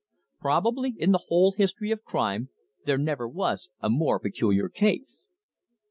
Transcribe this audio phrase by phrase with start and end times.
[0.39, 2.49] Probably in the whole history of crime
[2.87, 5.27] there never was a more peculiar case.